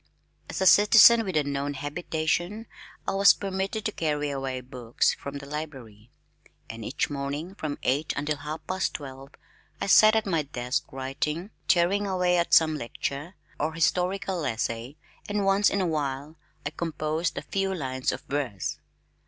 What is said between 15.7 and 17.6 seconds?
a while I composed a